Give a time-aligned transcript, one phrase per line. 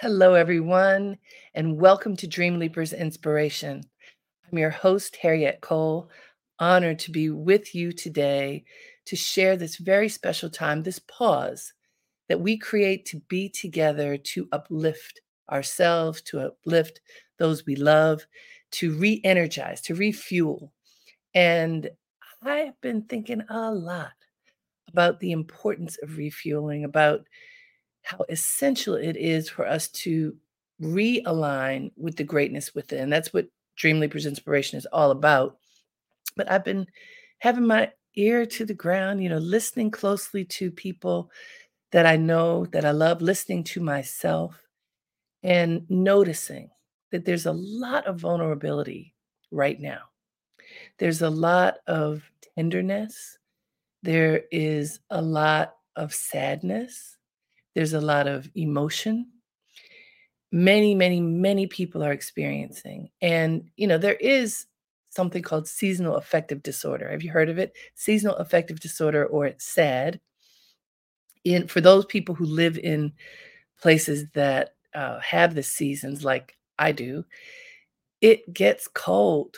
[0.00, 1.18] Hello, everyone,
[1.52, 3.82] and welcome to Dream Leapers Inspiration.
[4.50, 6.08] I'm your host, Harriette Cole.
[6.58, 8.64] Honored to be with you today
[9.04, 11.74] to share this very special time, this pause
[12.30, 15.20] that we create to be together to uplift
[15.52, 17.02] ourselves, to uplift
[17.38, 18.24] those we love,
[18.70, 20.72] to re energize, to refuel.
[21.34, 21.90] And
[22.42, 24.14] I have been thinking a lot
[24.88, 27.26] about the importance of refueling, about
[28.02, 30.36] how essential it is for us to
[30.80, 33.10] realign with the greatness within.
[33.10, 35.58] That's what Dream Leapers Inspiration is all about.
[36.36, 36.86] But I've been
[37.38, 41.30] having my ear to the ground, you know, listening closely to people
[41.92, 44.60] that I know, that I love, listening to myself,
[45.42, 46.70] and noticing
[47.10, 49.14] that there's a lot of vulnerability
[49.50, 50.00] right now.
[50.98, 52.22] There's a lot of
[52.54, 53.38] tenderness.
[54.02, 57.16] There is a lot of sadness.
[57.74, 59.26] There's a lot of emotion.
[60.52, 63.10] Many, many, many people are experiencing.
[63.22, 64.66] And, you know, there is
[65.10, 67.10] something called seasonal affective disorder.
[67.10, 67.72] Have you heard of it?
[67.94, 70.20] Seasonal affective disorder, or SAD.
[71.44, 73.12] In for those people who live in
[73.80, 77.24] places that uh, have the seasons, like I do,
[78.20, 79.56] it gets cold,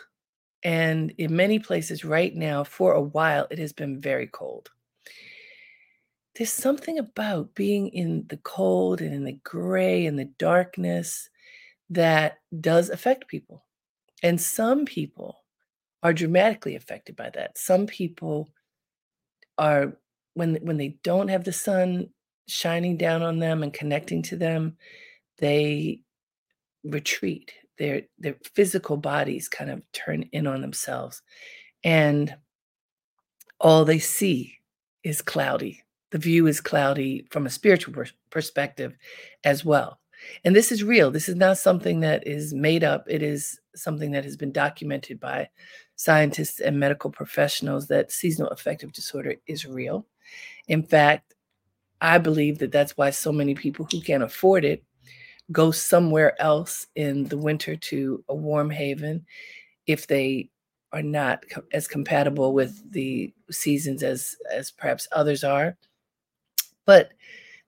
[0.62, 4.70] and in many places right now, for a while, it has been very cold
[6.34, 11.28] there's something about being in the cold and in the gray and the darkness
[11.90, 13.66] that does affect people.
[14.22, 15.36] And some people
[16.02, 17.58] are dramatically affected by that.
[17.58, 18.48] Some people
[19.58, 19.96] are
[20.34, 22.08] when when they don't have the sun
[22.48, 24.76] shining down on them and connecting to them,
[25.38, 26.02] they
[26.84, 27.52] retreat.
[27.78, 31.22] Their their physical bodies kind of turn in on themselves
[31.84, 32.34] and
[33.60, 34.58] all they see
[35.02, 38.96] is cloudy the view is cloudy from a spiritual per- perspective
[39.44, 39.98] as well.
[40.44, 41.10] And this is real.
[41.10, 43.04] This is not something that is made up.
[43.08, 45.48] It is something that has been documented by
[45.96, 50.06] scientists and medical professionals that seasonal affective disorder is real.
[50.68, 51.34] In fact,
[52.00, 54.84] I believe that that's why so many people who can't afford it
[55.50, 59.24] go somewhere else in the winter to a warm haven
[59.86, 60.50] if they
[60.92, 65.76] are not co- as compatible with the seasons as as perhaps others are
[66.86, 67.12] but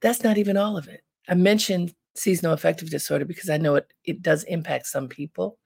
[0.00, 1.02] that's not even all of it.
[1.28, 5.58] I mentioned seasonal affective disorder because I know it, it does impact some people.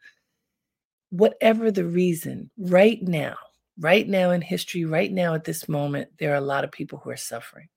[1.11, 3.37] Whatever the reason, right now,
[3.79, 6.99] right now in history, right now at this moment, there are a lot of people
[6.99, 7.69] who are suffering.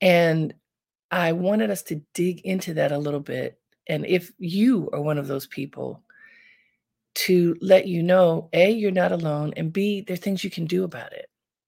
[0.00, 0.54] And
[1.10, 3.58] I wanted us to dig into that a little bit.
[3.86, 6.02] And if you are one of those people,
[7.14, 10.64] to let you know A, you're not alone, and B, there are things you can
[10.64, 11.26] do about it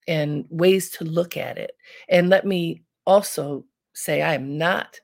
[0.08, 1.72] and ways to look at it.
[2.08, 5.00] And let me also say I am not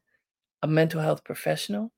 [0.62, 1.92] a mental health professional.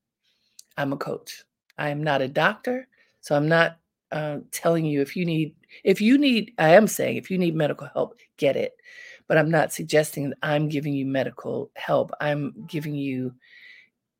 [0.77, 1.43] I'm a coach.
[1.77, 2.87] I am not a doctor.
[3.21, 3.77] So I'm not
[4.11, 7.55] uh, telling you if you need, if you need, I am saying if you need
[7.55, 8.73] medical help, get it.
[9.27, 12.11] But I'm not suggesting that I'm giving you medical help.
[12.21, 13.33] I'm giving you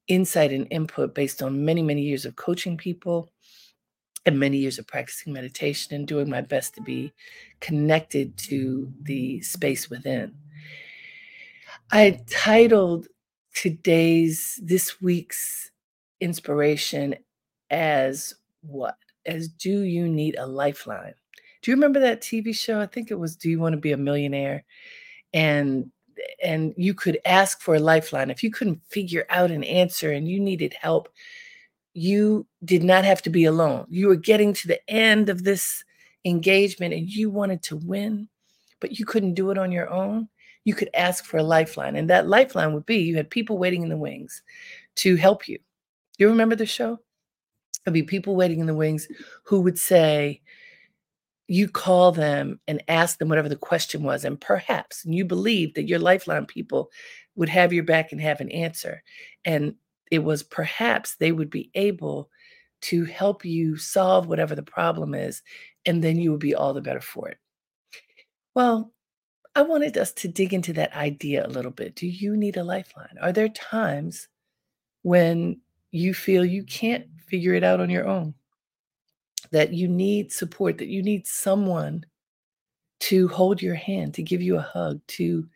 [0.08, 3.32] insight and input based on many, many years of coaching people
[4.26, 7.14] and many years of practicing meditation and doing my best to be
[7.60, 10.34] connected to the space within.
[11.92, 13.08] I titled
[13.54, 15.72] today's, this week's
[16.20, 17.16] inspiration
[17.70, 18.98] as what?
[19.26, 21.14] As Do You Need a Lifeline?
[21.62, 22.80] Do you remember that TV show?
[22.80, 24.64] I think it was Do You Want to Be a Millionaire?
[25.34, 25.92] And
[26.42, 30.30] and you could ask for a lifeline if you couldn't figure out an answer and
[30.30, 31.10] you needed help
[31.96, 33.88] you did not have to be alone.
[33.90, 35.84] You were getting to the end of this
[36.26, 38.28] engagement and you wanted to win,
[38.82, 40.28] but you couldn't do it on your own.
[40.66, 41.96] You could ask for a lifeline.
[41.96, 44.44] And that lifeline would be you had people waiting in the wings
[44.98, 45.58] to help you.
[46.18, 47.00] You remember the show?
[47.86, 49.08] There'd be people waiting in the wings
[49.46, 50.42] who would say,
[51.48, 55.76] you call them and ask them whatever the question was, and perhaps and you believe
[55.76, 56.90] that your lifeline people
[57.36, 59.04] would have your back and have an answer.
[59.46, 59.76] And
[60.16, 62.30] it was perhaps they would be able
[62.82, 65.44] to help you solve whatever the problem is,
[65.86, 67.38] and then you would be all the better for it.
[68.54, 68.94] Well,
[69.56, 71.96] I wanted us to dig into that idea a little bit.
[71.96, 73.16] Do you need a lifeline?
[73.22, 74.28] Are there times
[75.04, 78.34] when you feel you can't figure it out on your own?
[79.52, 82.06] That you need support, that you need someone
[83.02, 85.48] to hold your hand, to give you a hug, to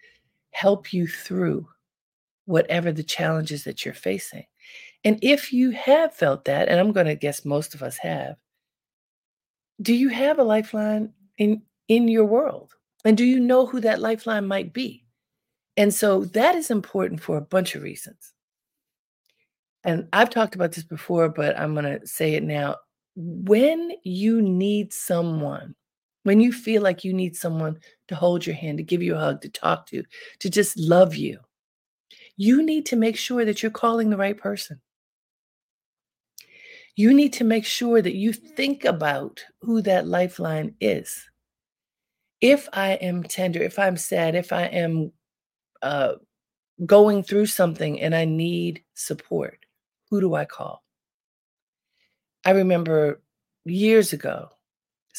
[0.51, 1.67] help you through
[2.49, 4.43] whatever the challenges that you're facing.
[5.03, 8.37] And if you have felt that, and I'm going to guess most of us have,
[9.81, 12.73] do you have a lifeline in in your world?
[13.05, 15.05] And do you know who that lifeline might be?
[15.77, 18.33] And so that is important for a bunch of reasons.
[19.83, 22.77] And I've talked about this before, but I'm gonna say it now.
[23.15, 25.75] When you need someone,
[26.23, 29.19] when you feel like you need someone to hold your hand, to give you a
[29.19, 30.03] hug, to talk to,
[30.39, 31.39] to just love you,
[32.41, 34.79] you need to make sure that you're calling the right person.
[36.95, 41.29] You need to make sure that you think about who that lifeline is.
[42.39, 45.11] If I am tender, if I'm sad, if I am
[45.81, 46.13] uh,
[46.85, 49.59] going through something and I need support,
[50.09, 50.81] who do I call?
[52.45, 53.21] I remember
[53.65, 54.47] years ago,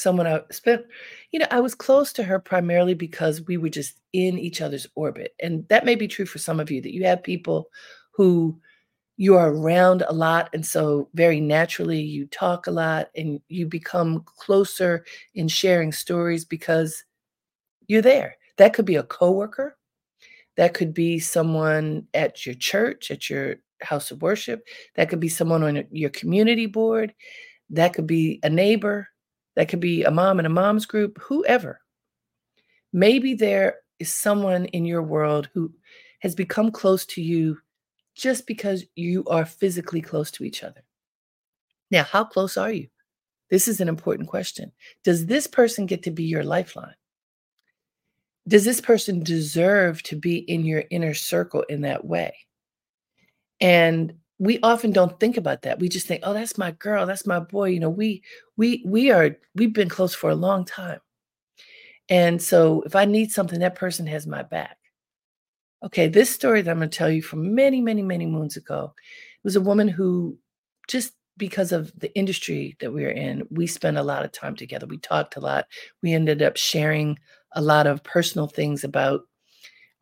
[0.00, 0.84] someone I spent,
[1.30, 4.86] you know, I was close to her primarily because we were just in each other's
[4.94, 5.34] orbit.
[5.40, 7.68] And that may be true for some of you that you have people
[8.12, 8.58] who
[9.16, 10.48] you are around a lot.
[10.54, 15.04] And so, very naturally, you talk a lot and you become closer
[15.34, 17.04] in sharing stories because
[17.86, 18.36] you're there.
[18.56, 19.76] That could be a coworker,
[20.56, 24.66] that could be someone at your church, at your house of worship.
[24.94, 27.14] That could be someone on your community board.
[27.68, 29.08] That could be a neighbor.
[29.60, 31.82] That could be a mom in a mom's group, whoever.
[32.94, 35.70] Maybe there is someone in your world who
[36.20, 37.58] has become close to you
[38.14, 40.82] just because you are physically close to each other.
[41.90, 42.88] Now, how close are you?
[43.50, 44.72] This is an important question.
[45.04, 46.94] Does this person get to be your lifeline?
[48.48, 52.34] Does this person deserve to be in your inner circle in that way?
[53.60, 55.78] And we often don't think about that.
[55.78, 58.22] We just think, "Oh, that's my girl, that's my boy." You know, we
[58.56, 61.00] we we are we've been close for a long time.
[62.08, 64.78] And so if I need something, that person has my back.
[65.84, 68.94] Okay, this story that I'm going to tell you from many, many, many moons ago
[69.44, 70.36] was a woman who
[70.88, 74.56] just because of the industry that we are in, we spent a lot of time
[74.56, 74.86] together.
[74.86, 75.66] We talked a lot.
[76.02, 77.18] We ended up sharing
[77.52, 79.22] a lot of personal things about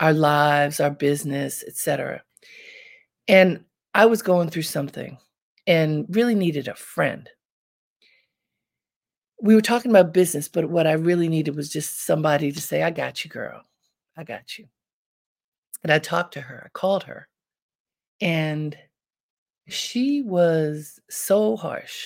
[0.01, 2.23] our lives, our business, etc.
[3.29, 3.65] And
[3.99, 5.19] I was going through something
[5.67, 7.29] and really needed a friend.
[9.43, 12.85] We were talking about business, but what I really needed was just somebody to say,
[12.85, 13.61] I got you, girl.
[14.17, 14.67] I got you.
[15.83, 17.27] And I talked to her, I called her,
[18.21, 18.79] and
[19.67, 22.05] she was so harsh.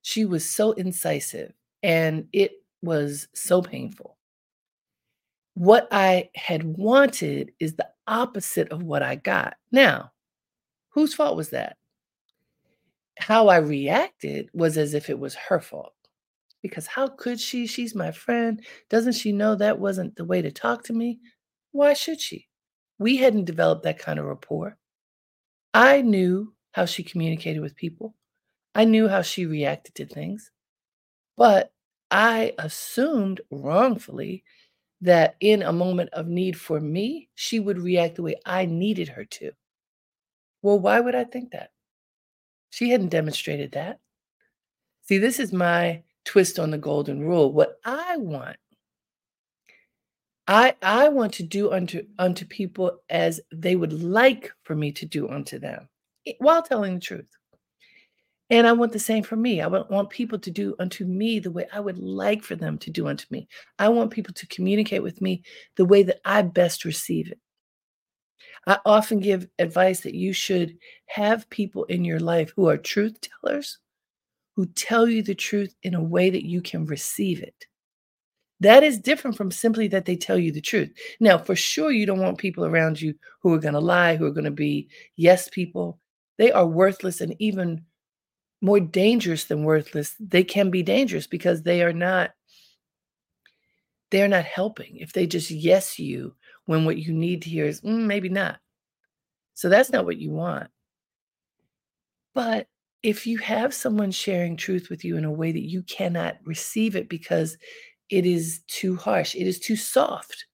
[0.00, 1.52] She was so incisive,
[1.82, 4.16] and it was so painful.
[5.52, 9.58] What I had wanted is the opposite of what I got.
[9.70, 10.12] Now,
[10.94, 11.76] Whose fault was that?
[13.18, 15.92] How I reacted was as if it was her fault.
[16.62, 17.66] Because how could she?
[17.66, 18.64] She's my friend.
[18.88, 21.18] Doesn't she know that wasn't the way to talk to me?
[21.72, 22.46] Why should she?
[22.98, 24.78] We hadn't developed that kind of rapport.
[25.74, 28.14] I knew how she communicated with people.
[28.76, 30.52] I knew how she reacted to things.
[31.36, 31.72] But
[32.12, 34.44] I assumed wrongfully
[35.00, 39.08] that in a moment of need for me, she would react the way I needed
[39.08, 39.50] her to.
[40.64, 41.72] Well, why would I think that?
[42.70, 44.00] She hadn't demonstrated that.
[45.02, 47.52] See, this is my twist on the golden rule.
[47.52, 48.56] What I want,
[50.48, 55.04] I I want to do unto unto people as they would like for me to
[55.04, 55.86] do unto them,
[56.38, 57.28] while telling the truth.
[58.48, 59.60] And I want the same for me.
[59.60, 62.78] I want, want people to do unto me the way I would like for them
[62.78, 63.48] to do unto me.
[63.78, 65.42] I want people to communicate with me
[65.76, 67.38] the way that I best receive it.
[68.66, 73.18] I often give advice that you should have people in your life who are truth
[73.20, 73.78] tellers,
[74.56, 77.66] who tell you the truth in a way that you can receive it.
[78.60, 80.92] That is different from simply that they tell you the truth.
[81.20, 84.24] Now, for sure, you don't want people around you who are going to lie, who
[84.24, 85.98] are going to be yes people.
[86.38, 87.84] They are worthless and even
[88.60, 90.14] more dangerous than worthless.
[90.18, 92.30] They can be dangerous because they are not
[94.10, 94.96] they're not helping.
[94.98, 96.34] If they just yes you
[96.66, 98.58] when what you need to hear is mm, maybe not.
[99.54, 100.68] So that's not what you want.
[102.34, 102.66] But
[103.02, 106.96] if you have someone sharing truth with you in a way that you cannot receive
[106.96, 107.56] it because
[108.10, 110.46] it is too harsh, it is too soft.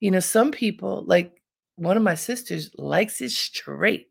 [0.00, 1.32] You know, some people, like
[1.76, 4.06] one of my sisters, likes it straight.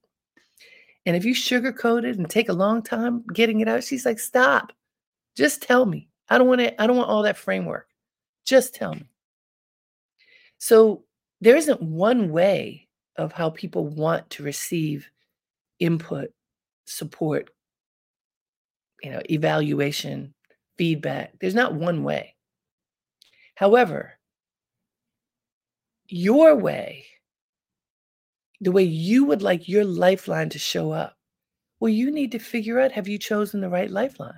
[1.05, 4.19] And if you sugarcoat it and take a long time getting it out, she's like,
[4.19, 4.72] stop.
[5.36, 6.10] Just tell me.
[6.29, 7.88] I don't want to, I don't want all that framework.
[8.46, 9.10] Just tell me.
[10.60, 11.05] So
[11.41, 15.10] there isn't one way of how people want to receive
[15.79, 16.31] input,
[16.86, 17.50] support,
[19.01, 20.34] you know, evaluation,
[20.77, 21.34] feedback.
[21.39, 22.36] There's not one way.
[23.55, 24.17] However,
[26.08, 27.05] your way,
[28.62, 31.15] the way you would like your lifeline to show up,
[31.79, 34.34] well, you need to figure out have you chosen the right lifeline?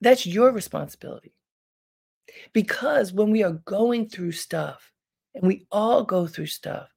[0.00, 1.34] That's your responsibility.
[2.52, 4.90] Because when we are going through stuff,
[5.34, 6.88] and we all go through stuff.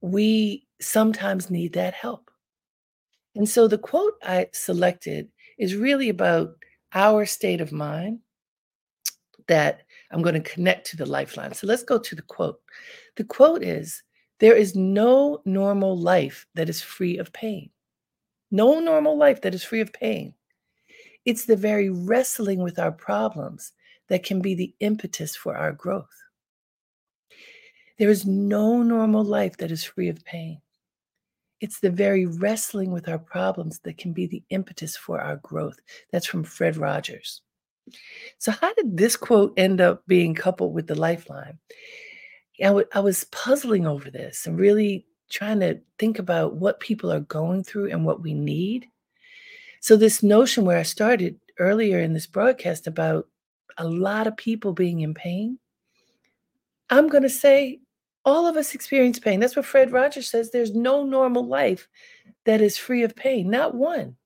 [0.00, 2.30] We sometimes need that help.
[3.34, 5.28] And so the quote I selected
[5.58, 6.56] is really about
[6.92, 8.20] our state of mind
[9.48, 11.52] that I'm going to connect to the lifeline.
[11.54, 12.60] So let's go to the quote.
[13.16, 14.02] The quote is
[14.38, 17.70] There is no normal life that is free of pain.
[18.50, 20.34] No normal life that is free of pain.
[21.24, 23.72] It's the very wrestling with our problems
[24.08, 26.23] that can be the impetus for our growth.
[27.98, 30.60] There is no normal life that is free of pain.
[31.60, 35.78] It's the very wrestling with our problems that can be the impetus for our growth.
[36.10, 37.40] That's from Fred Rogers.
[38.38, 41.58] So, how did this quote end up being coupled with the lifeline?
[42.60, 47.12] I, w- I was puzzling over this and really trying to think about what people
[47.12, 48.86] are going through and what we need.
[49.80, 53.28] So, this notion where I started earlier in this broadcast about
[53.76, 55.58] a lot of people being in pain,
[56.90, 57.80] I'm going to say
[58.24, 59.40] all of us experience pain.
[59.40, 60.50] That's what Fred Rogers says.
[60.50, 61.88] There's no normal life
[62.44, 64.16] that is free of pain, not one.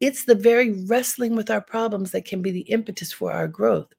[0.00, 3.92] It's the very wrestling with our problems that can be the impetus for our growth.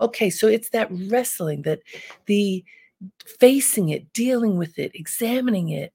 [0.00, 1.80] Okay, so it's that wrestling, that
[2.26, 2.64] the
[3.38, 5.92] facing it, dealing with it, examining it,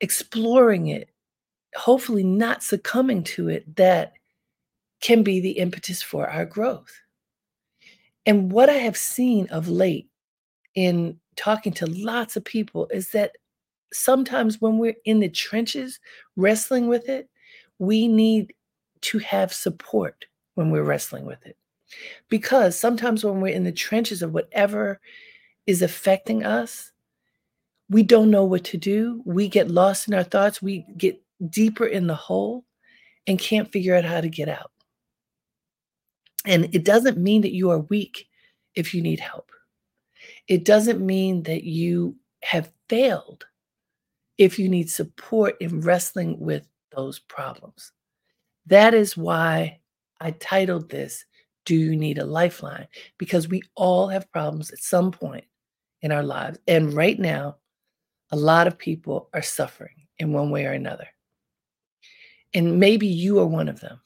[0.00, 1.10] exploring it,
[1.76, 4.12] hopefully not succumbing to it, that
[5.00, 6.92] can be the impetus for our growth.
[8.26, 10.08] And what I have seen of late
[10.74, 13.36] in talking to lots of people is that
[13.92, 16.00] sometimes when we're in the trenches
[16.36, 17.28] wrestling with it,
[17.78, 18.54] we need
[19.02, 20.24] to have support
[20.54, 21.56] when we're wrestling with it.
[22.28, 25.00] Because sometimes when we're in the trenches of whatever
[25.66, 26.90] is affecting us,
[27.90, 29.22] we don't know what to do.
[29.26, 30.62] We get lost in our thoughts.
[30.62, 32.64] We get deeper in the hole
[33.26, 34.70] and can't figure out how to get out.
[36.46, 38.26] And it doesn't mean that you are weak
[38.74, 39.50] if you need help.
[40.48, 43.46] It doesn't mean that you have failed
[44.38, 47.92] if you need support in wrestling with those problems.
[48.66, 49.80] That is why
[50.20, 51.24] I titled this,
[51.64, 52.88] Do You Need a Lifeline?
[53.18, 55.44] Because we all have problems at some point
[56.00, 56.58] in our lives.
[56.66, 57.56] And right now,
[58.30, 61.06] a lot of people are suffering in one way or another.
[62.54, 64.00] And maybe you are one of them.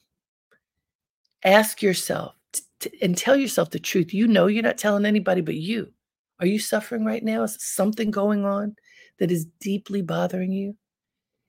[1.43, 4.13] Ask yourself t- t- and tell yourself the truth.
[4.13, 5.91] You know you're not telling anybody but you.
[6.39, 7.43] Are you suffering right now?
[7.43, 8.75] Is something going on
[9.19, 10.75] that is deeply bothering you?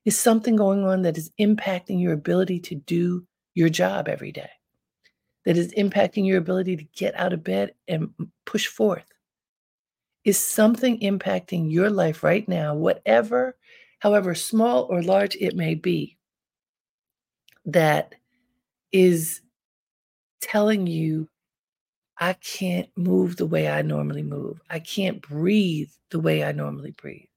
[0.04, 4.48] Is something going on that is impacting your ability to do your job every day?
[5.44, 8.10] That is impacting your ability to get out of bed and
[8.46, 9.04] push forth?
[10.24, 13.56] Is something impacting your life right now, whatever,
[13.98, 16.16] however small or large it may be,
[17.66, 18.14] that
[18.92, 19.42] is
[20.40, 21.28] telling you
[22.20, 24.60] I can't move the way I normally move.
[24.68, 27.28] I can't breathe the way I normally breathe.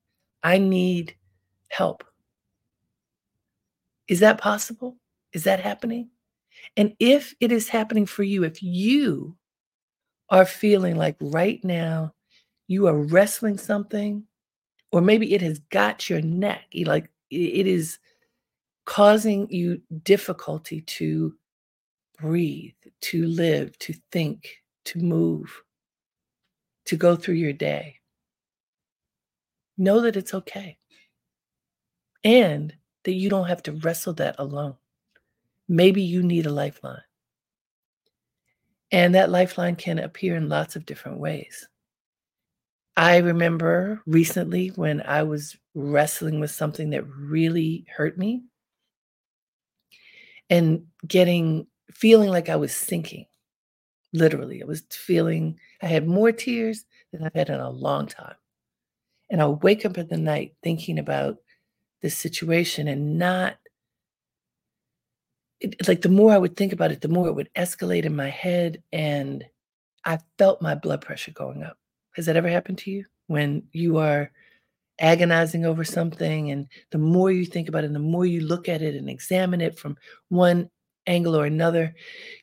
[0.43, 1.15] I need
[1.67, 2.03] help.
[4.07, 4.97] Is that possible?
[5.33, 6.09] Is that happening?
[6.75, 9.37] And if it is happening for you, if you
[10.29, 12.13] are feeling like right now
[12.67, 14.23] you are wrestling something,
[14.91, 17.99] or maybe it has got your neck, like it is
[18.85, 21.35] causing you difficulty to
[22.19, 25.61] breathe, to live, to think, to move,
[26.85, 27.99] to go through your day.
[29.77, 30.77] Know that it's okay.
[32.23, 32.73] And
[33.03, 34.75] that you don't have to wrestle that alone.
[35.67, 37.01] Maybe you need a lifeline.
[38.91, 41.67] And that lifeline can appear in lots of different ways.
[42.97, 48.43] I remember recently when I was wrestling with something that really hurt me
[50.49, 53.25] and getting feeling like I was sinking
[54.13, 58.35] Literally, I was feeling, I had more tears than I've had in a long time.
[59.29, 61.37] And I'll wake up in the night thinking about
[62.01, 63.55] this situation and not,
[65.61, 68.15] it, like the more I would think about it, the more it would escalate in
[68.15, 68.83] my head.
[68.91, 69.45] And
[70.03, 71.77] I felt my blood pressure going up.
[72.15, 73.05] Has that ever happened to you?
[73.27, 74.31] When you are
[74.99, 78.67] agonizing over something, and the more you think about it, and the more you look
[78.67, 80.69] at it and examine it from one
[81.07, 81.93] angle or another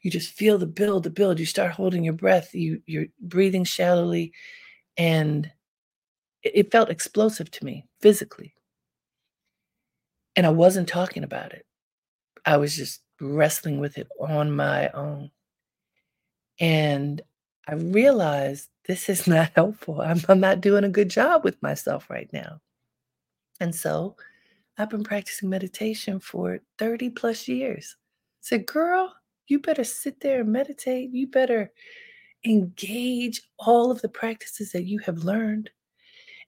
[0.03, 1.39] you just feel the build the build.
[1.39, 4.33] You start holding your breath you you're breathing shallowly
[4.97, 5.51] and
[6.43, 8.55] it, it felt explosive to me physically.
[10.37, 11.65] And i wasn't talking about it.
[12.45, 15.31] I was just wrestling with it on my own.
[16.61, 17.21] And
[17.69, 20.01] i realized this is not helpful.
[20.01, 22.61] I'm, I'm not doing a good job with myself right now.
[23.61, 24.17] And so
[24.77, 27.97] I've been practicing meditation for 30 plus years
[28.41, 29.15] said, Girl,
[29.47, 31.11] you better sit there and meditate.
[31.13, 31.73] You better
[32.45, 35.71] engage all of the practices that you have learned.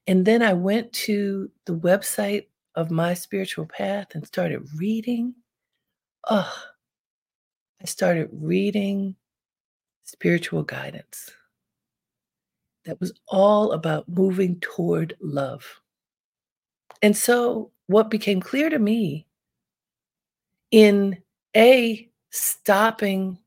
[0.07, 5.35] And then I went to the website of my spiritual path and started reading,
[6.29, 6.53] oh,
[7.81, 9.15] I started reading
[10.03, 11.31] spiritual guidance
[12.85, 15.81] that was all about moving toward love.
[17.01, 19.27] And so, what became clear to me
[20.71, 21.17] in
[21.55, 23.37] A, stopping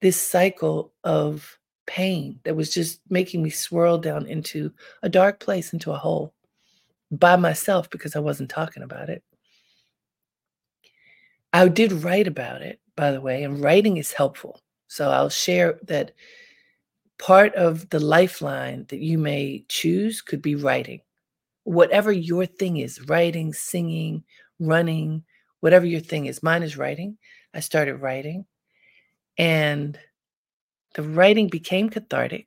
[0.00, 4.72] this cycle of pain that was just making me swirl down into
[5.02, 6.34] a dark place, into a hole
[7.10, 9.22] by myself because I wasn't talking about it.
[11.52, 14.60] I did write about it, by the way, and writing is helpful.
[14.88, 16.12] So I'll share that
[17.18, 21.00] part of the lifeline that you may choose could be writing.
[21.64, 24.24] Whatever your thing is, writing, singing,
[24.60, 25.24] running,
[25.60, 26.42] whatever your thing is.
[26.42, 27.18] Mine is writing.
[27.58, 28.44] I started writing.
[29.36, 29.98] And
[30.94, 32.46] the writing became cathartic,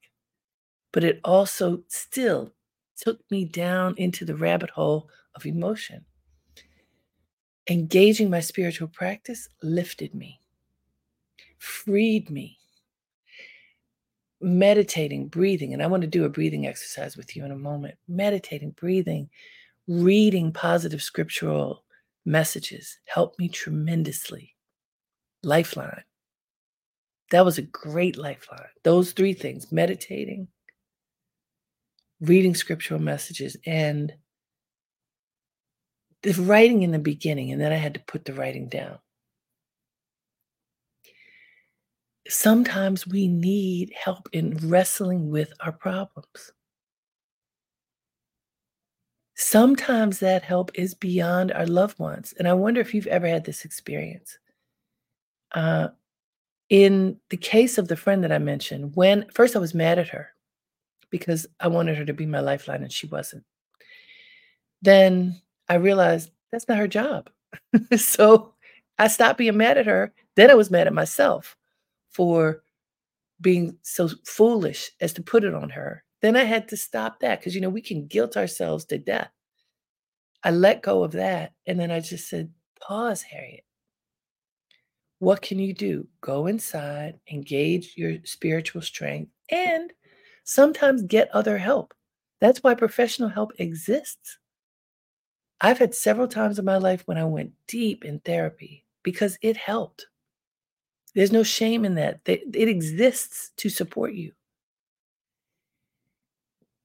[0.93, 2.53] but it also still
[2.95, 6.05] took me down into the rabbit hole of emotion.
[7.69, 10.39] Engaging my spiritual practice lifted me,
[11.57, 12.57] freed me.
[14.39, 17.95] Meditating, breathing, and I want to do a breathing exercise with you in a moment.
[18.07, 19.29] Meditating, breathing,
[19.89, 21.83] reading positive scriptural
[22.23, 24.55] messages helped me tremendously.
[25.43, 26.03] Lifeline.
[27.31, 28.67] That was a great lifeline.
[28.83, 30.49] Those three things meditating,
[32.19, 34.13] reading scriptural messages, and
[36.23, 37.51] the writing in the beginning.
[37.51, 38.99] And then I had to put the writing down.
[42.27, 46.51] Sometimes we need help in wrestling with our problems.
[49.35, 52.33] Sometimes that help is beyond our loved ones.
[52.37, 54.37] And I wonder if you've ever had this experience.
[55.53, 55.89] Uh,
[56.69, 60.09] in the case of the friend that I mentioned, when first I was mad at
[60.09, 60.29] her
[61.09, 63.43] because I wanted her to be my lifeline and she wasn't.
[64.81, 67.29] Then I realized that's not her job.
[67.97, 68.53] so
[68.97, 70.13] I stopped being mad at her.
[70.35, 71.57] Then I was mad at myself
[72.09, 72.63] for
[73.41, 77.39] being so foolish as to put it on her then I had to stop that
[77.39, 79.31] because, you know, we can guilt ourselves to death.
[80.43, 81.53] I let go of that.
[81.65, 83.65] And then I just said, pause, Harriette.
[85.21, 86.07] What can you do?
[86.21, 89.93] Go inside, engage your spiritual strength, and
[90.43, 91.93] sometimes get other help.
[92.39, 94.39] That's why professional help exists.
[95.61, 99.57] I've had several times in my life when I went deep in therapy because it
[99.57, 100.07] helped.
[101.13, 102.21] There's no shame in that.
[102.25, 104.31] It exists to support you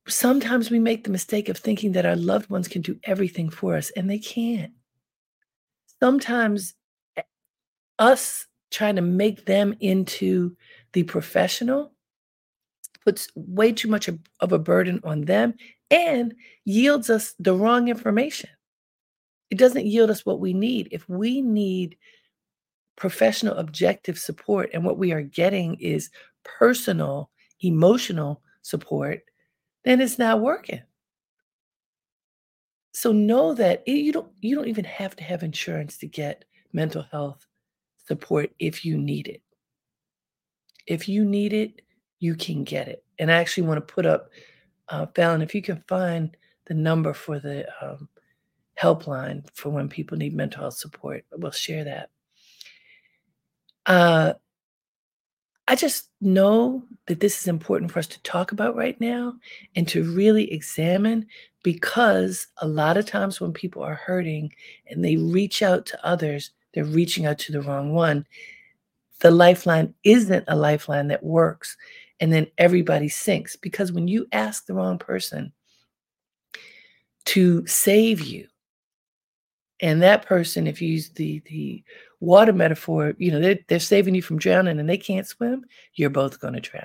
[0.09, 3.77] sometimes we make the mistake of thinking that our loved ones can do everything for
[3.77, 4.73] us, and they can't.
[6.01, 6.75] Sometimes
[7.99, 10.57] us trying to make them into
[10.93, 11.93] the professional
[13.05, 15.55] puts way too much of a burden on them
[15.91, 18.51] and yields us the wrong information.
[19.51, 20.89] It doesn't yield us what we need.
[20.91, 21.97] If we need
[22.97, 26.11] professional objective support and what we are getting is
[26.45, 27.31] personal
[27.61, 29.23] emotional support,
[29.85, 30.83] then it's not working.
[32.93, 37.05] So know that you don't you don't even have to have insurance to get mental
[37.13, 37.47] health
[38.07, 39.43] support if you need it.
[40.87, 41.83] If you need it,
[42.19, 43.05] you can get it.
[43.19, 44.31] And I actually want to put up,
[44.89, 48.09] uh, Fallon, if you can find the number for the um,
[48.81, 52.11] helpline for when people need mental health support, we'll share that.
[53.87, 54.35] Uh,
[55.69, 59.35] I just know that this is important for us to talk about right now
[59.75, 61.27] and to really examine
[61.65, 64.53] because a lot of times when people are hurting
[64.89, 68.27] and they reach out to others, they're reaching out to the wrong one.
[69.21, 71.75] The lifeline isn't a lifeline that works.
[72.21, 75.55] And then everybody sinks because when you ask the wrong person
[77.27, 78.47] to save you,
[79.81, 81.83] and that person, if you use the the
[82.21, 86.11] water metaphor, you know, they're, they're saving you from drowning and they can't swim, you're
[86.11, 86.85] both going to drown.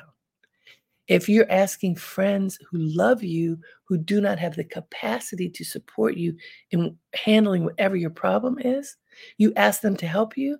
[1.12, 6.16] If you're asking friends who love you, who do not have the capacity to support
[6.16, 6.38] you
[6.70, 8.96] in handling whatever your problem is,
[9.38, 10.58] you ask them to help you,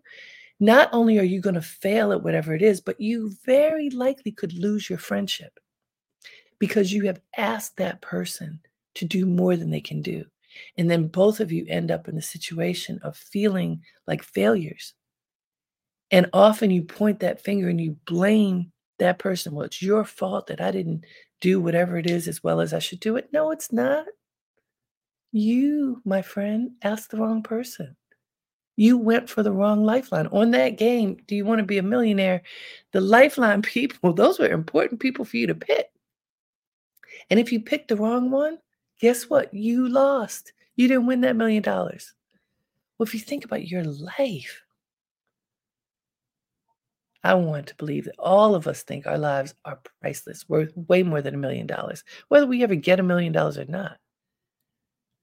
[0.60, 4.30] not only are you going to fail at whatever it is, but you very likely
[4.30, 5.58] could lose your friendship
[6.60, 8.60] because you have asked that person
[8.96, 10.26] to do more than they can do.
[10.78, 14.96] And then both of you end up in a situation of feeling like failures.
[16.12, 18.71] And often you point that finger and you blame
[19.02, 19.54] that person.
[19.54, 21.06] Well, it's your fault that I didn't
[21.42, 23.30] do whatever it is as well as I should do it.
[23.34, 24.06] No, it's not.
[25.32, 27.96] You, my friend, asked the wrong person.
[28.78, 30.28] You went for the wrong lifeline.
[30.28, 32.42] On that game, do you want to be a millionaire?
[32.94, 35.92] The lifeline people, those were important people for you to pick.
[37.30, 38.58] And if you picked the wrong one,
[39.00, 39.54] guess what?
[39.54, 40.54] You lost.
[40.76, 42.14] You didn't win that million dollars.
[42.98, 44.62] Well, if you think about your life,
[47.24, 51.04] I want to believe that all of us think our lives are priceless, worth way
[51.04, 53.98] more than a million dollars, whether we ever get a million dollars or not.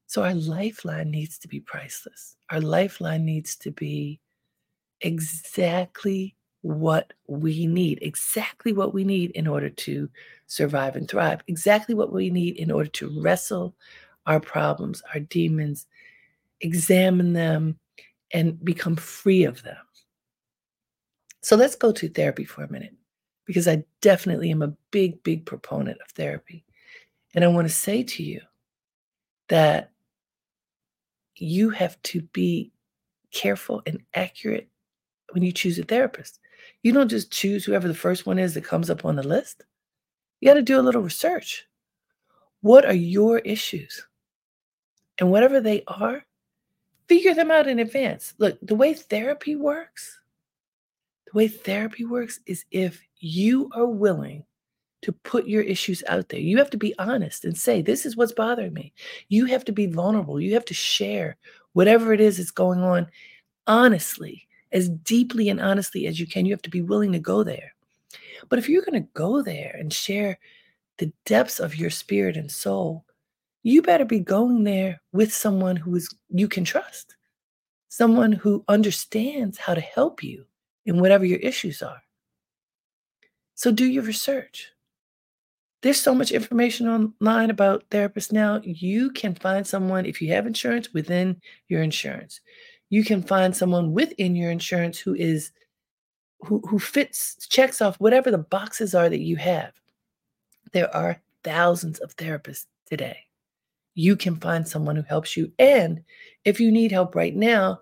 [0.07, 2.37] So our lifeline needs to be priceless.
[2.51, 4.21] Our lifeline needs to be
[5.01, 10.09] exactly what we need, exactly what we need in order to
[10.47, 13.75] survive and thrive, exactly what we need in order to wrestle
[14.27, 15.87] our problems, our demons,
[16.61, 17.79] examine them,
[18.33, 19.77] and become free of them.
[21.40, 22.94] So let's go to therapy for a minute
[23.44, 26.64] because I definitely am a big, big proponent of therapy.
[27.35, 28.40] And I want to say to you
[29.48, 29.92] that
[31.37, 32.72] you have to be
[33.33, 34.68] careful and accurate
[35.33, 36.40] when you choose a therapist.
[36.83, 39.64] You don't just choose whoever the first one is that comes up on the list.
[40.40, 41.66] You got to do a little research.
[42.61, 44.07] What are your issues?
[45.18, 46.24] And whatever they are,
[47.09, 48.35] figure them out in advance.
[48.38, 50.20] Look, the way therapy works,
[51.31, 54.45] the way therapy works is if you are willing
[55.03, 56.41] to put your issues out there.
[56.41, 58.93] You have to be honest and say, This is what's bothering me.
[59.29, 60.41] You have to be vulnerable.
[60.41, 61.37] You have to share
[61.73, 63.07] whatever it is that's going on
[63.67, 66.47] honestly, as deeply and honestly as you can.
[66.47, 67.75] You have to be willing to go there.
[68.49, 70.38] But if you're going to go there and share
[70.97, 73.05] the depths of your spirit and soul,
[73.62, 77.17] you better be going there with someone who is you can trust.
[77.91, 80.48] Someone who understands how to help you
[80.88, 82.03] in whatever your issues are.
[83.55, 84.72] So do your research.
[85.83, 88.61] There's so much information online about therapists now.
[88.64, 92.40] You can find someone, if you have insurance, within your insurance.
[92.88, 95.53] You can find someone within your insurance who is
[96.40, 99.72] who, who fits, checks off whatever the boxes are that you have.
[100.72, 103.18] There are thousands of therapists today.
[103.94, 105.53] You can find someone who helps you.
[105.59, 106.03] And
[106.44, 107.81] if you need help right now,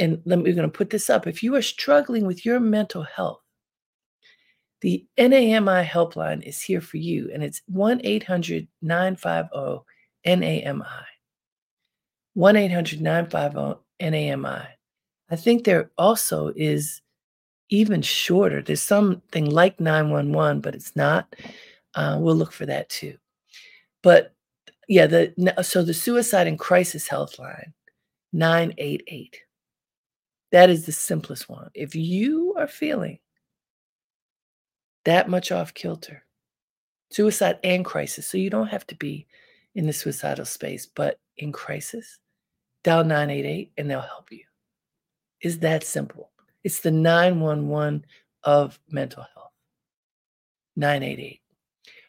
[0.00, 1.26] and let me, we're going to put this up.
[1.26, 3.42] If you are struggling with your mental health,
[4.80, 9.84] the NAMI helpline is here for you, and it's 1 800 950
[10.24, 10.84] NAMI.
[12.34, 14.66] 1 800 950 NAMI.
[15.30, 17.02] I think there also is
[17.68, 18.62] even shorter.
[18.62, 21.36] There's something like 911, but it's not.
[21.94, 23.16] Uh, we'll look for that too.
[24.02, 24.34] But
[24.88, 27.74] yeah, the so the suicide and crisis health line
[28.32, 29.36] 988.
[30.52, 31.70] That is the simplest one.
[31.74, 33.18] If you are feeling
[35.04, 36.24] that much off kilter.
[37.10, 38.26] Suicide and crisis.
[38.26, 39.26] So you don't have to be
[39.74, 42.18] in the suicidal space, but in crisis,
[42.84, 44.44] dial 988 and they'll help you.
[45.42, 46.30] Is that simple?
[46.64, 48.04] It's the 911
[48.44, 49.52] of mental health.
[50.76, 51.40] 988.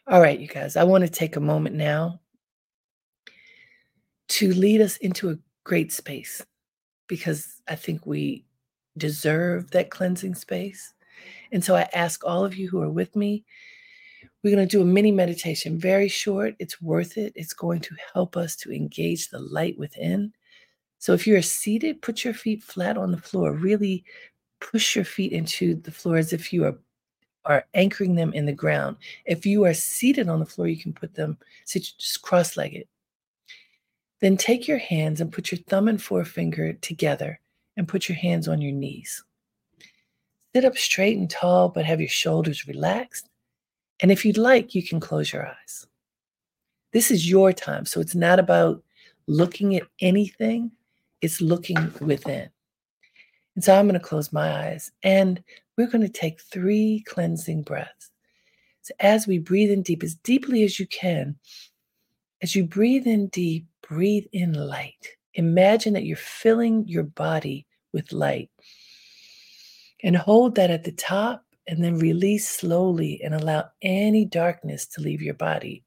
[0.08, 2.20] All right, you guys, I want to take a moment now
[4.28, 6.44] to lead us into a great space
[7.06, 8.44] because I think we
[8.96, 10.92] deserve that cleansing space.
[11.52, 13.44] And so I ask all of you who are with me,
[14.42, 16.56] we're going to do a mini meditation, very short.
[16.58, 17.32] It's worth it.
[17.36, 20.32] It's going to help us to engage the light within.
[20.98, 23.52] So if you're seated, put your feet flat on the floor.
[23.52, 24.04] Really
[24.60, 26.76] push your feet into the floor as if you are
[27.44, 28.96] are anchoring them in the ground.
[29.24, 32.86] If you are seated on the floor, you can put them sit just cross-legged.
[34.22, 37.40] Then take your hands and put your thumb and forefinger together
[37.76, 39.24] and put your hands on your knees.
[40.54, 43.28] Sit up straight and tall, but have your shoulders relaxed.
[44.00, 45.88] And if you'd like, you can close your eyes.
[46.92, 47.84] This is your time.
[47.84, 48.84] So it's not about
[49.26, 50.70] looking at anything,
[51.20, 52.48] it's looking within.
[53.56, 55.42] And so I'm going to close my eyes and
[55.76, 58.12] we're going to take three cleansing breaths.
[58.82, 61.36] So as we breathe in deep, as deeply as you can,
[62.40, 65.16] as you breathe in deep, breathe in light.
[65.34, 68.50] Imagine that you're filling your body with light
[70.02, 75.00] and hold that at the top and then release slowly and allow any darkness to
[75.00, 75.84] leave your body.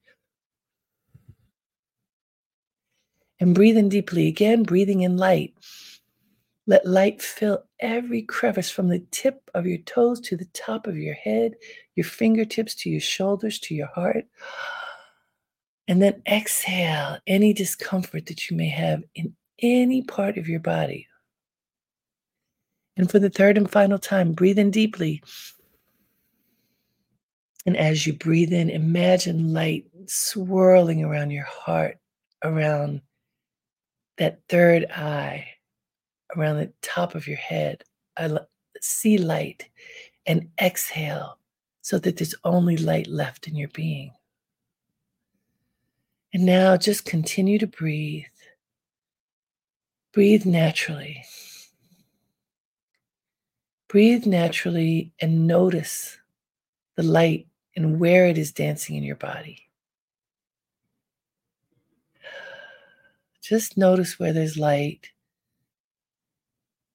[3.39, 5.53] And breathe in deeply again, breathing in light.
[6.67, 10.97] Let light fill every crevice from the tip of your toes to the top of
[10.97, 11.55] your head,
[11.95, 14.25] your fingertips to your shoulders to your heart.
[15.87, 21.07] And then exhale any discomfort that you may have in any part of your body.
[22.97, 25.21] And for the third and final time, breathe in deeply.
[27.65, 31.97] And as you breathe in, imagine light swirling around your heart,
[32.43, 33.01] around
[34.17, 35.47] that third eye,
[36.35, 37.83] around the top of your head.
[38.17, 38.37] I
[38.81, 39.69] see light
[40.25, 41.37] and exhale
[41.81, 44.11] so that there's only light left in your being.
[46.35, 48.25] And now just continue to breathe
[50.15, 51.25] Breathe naturally.
[53.89, 56.17] Breathe naturally and notice
[56.95, 59.67] the light and where it is dancing in your body.
[63.41, 65.09] Just notice where there's light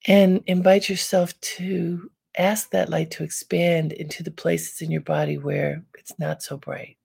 [0.06, 5.36] and invite yourself to ask that light to expand into the places in your body
[5.36, 6.96] where it's not so bright.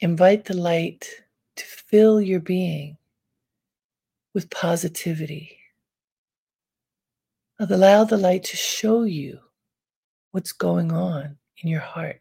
[0.00, 1.08] Invite the light
[1.56, 2.96] to fill your being
[4.32, 5.58] with positivity.
[7.58, 9.40] Allow the light to show you
[10.30, 12.20] what's going on in your heart.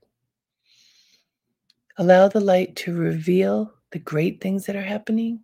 [1.97, 5.41] Allow the light to reveal the great things that are happening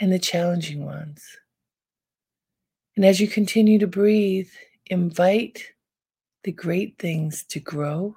[0.00, 1.22] and the challenging ones.
[2.96, 4.48] And as you continue to breathe,
[4.86, 5.62] invite
[6.44, 8.16] the great things to grow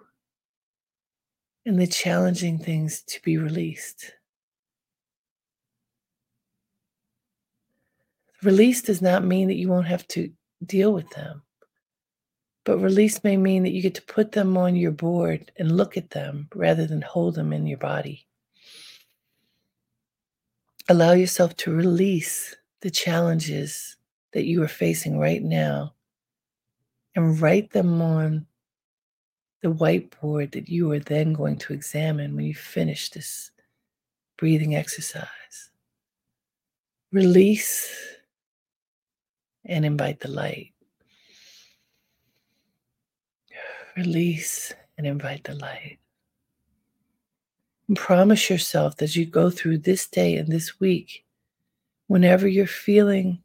[1.65, 4.13] and the challenging things to be released.
[8.43, 10.31] Release does not mean that you won't have to
[10.65, 11.43] deal with them,
[12.63, 15.95] but release may mean that you get to put them on your board and look
[15.95, 18.25] at them rather than hold them in your body.
[20.89, 23.95] Allow yourself to release the challenges
[24.33, 25.93] that you are facing right now
[27.15, 28.47] and write them on
[29.61, 33.51] the whiteboard that you are then going to examine when you finish this
[34.37, 35.27] breathing exercise.
[37.11, 37.95] Release
[39.65, 40.71] and invite the light.
[43.95, 45.99] Release and invite the light.
[47.87, 51.23] And promise yourself that as you go through this day and this week,
[52.07, 53.43] whenever you're feeling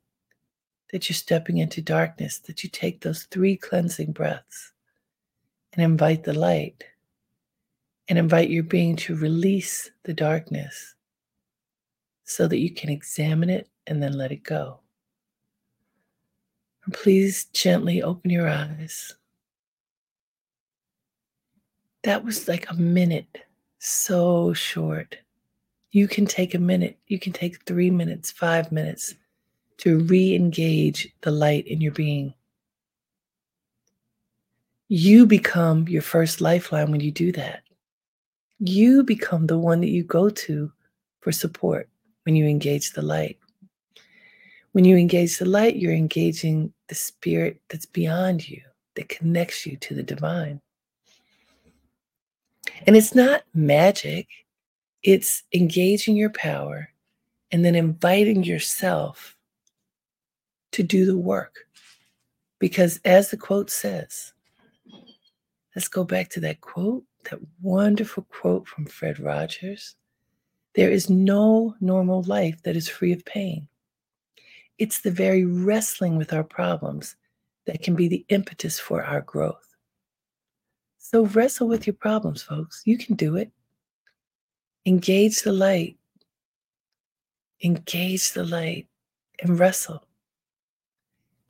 [0.92, 4.72] that you're stepping into darkness, that you take those three cleansing breaths
[5.76, 6.84] and invite the light
[8.08, 10.94] and invite your being to release the darkness
[12.24, 14.80] so that you can examine it and then let it go.
[16.92, 19.14] Please gently open your eyes.
[22.04, 23.38] That was like a minute,
[23.78, 25.18] so short.
[25.90, 29.14] You can take a minute, you can take three minutes, five minutes
[29.78, 32.32] to re engage the light in your being.
[34.88, 37.62] You become your first lifeline when you do that.
[38.60, 40.72] You become the one that you go to
[41.20, 41.88] for support
[42.22, 43.38] when you engage the light.
[44.72, 48.62] When you engage the light, you're engaging the spirit that's beyond you,
[48.94, 50.60] that connects you to the divine.
[52.86, 54.28] And it's not magic,
[55.02, 56.90] it's engaging your power
[57.50, 59.36] and then inviting yourself
[60.72, 61.66] to do the work.
[62.58, 64.32] Because as the quote says,
[65.76, 69.94] let's go back to that quote, that wonderful quote from Fred Rogers
[70.76, 73.66] there is no normal life that is free of pain.
[74.78, 77.16] It's the very wrestling with our problems
[77.64, 79.74] that can be the impetus for our growth.
[80.98, 82.82] So wrestle with your problems, folks.
[82.84, 83.50] You can do it.
[84.84, 85.96] Engage the light.
[87.64, 88.86] Engage the light
[89.40, 90.05] and wrestle.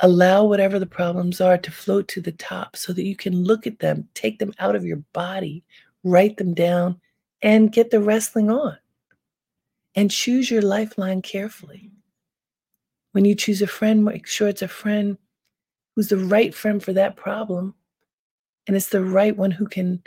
[0.00, 3.66] Allow whatever the problems are to float to the top so that you can look
[3.66, 5.64] at them, take them out of your body,
[6.04, 7.00] write them down,
[7.42, 8.76] and get the wrestling on.
[9.94, 11.90] And choose your lifeline carefully.
[13.12, 15.16] When you choose a friend, make sure it's a friend
[15.94, 17.74] who's the right friend for that problem.
[18.66, 20.02] And it's the right one who can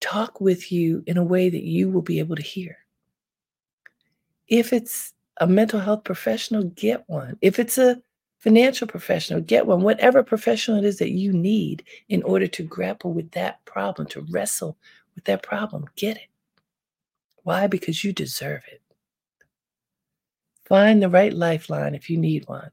[0.00, 2.78] talk with you in a way that you will be able to hear.
[4.48, 7.36] If it's a mental health professional, get one.
[7.42, 8.00] If it's a
[8.44, 13.10] financial professional, get one, whatever professional it is that you need in order to grapple
[13.10, 14.76] with that problem, to wrestle
[15.14, 16.28] with that problem, get it.
[17.42, 17.68] Why?
[17.68, 18.82] Because you deserve it.
[20.66, 22.70] Find the right lifeline if you need one.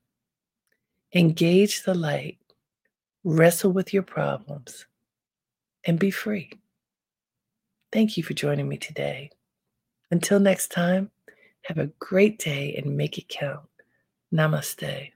[1.16, 2.38] Engage the light,
[3.24, 4.86] wrestle with your problems,
[5.86, 6.52] and be free.
[7.94, 9.32] Thank you for joining me today.
[10.12, 11.12] Until next time,
[11.64, 13.70] have a great day and make it count.
[14.34, 15.12] Namaste.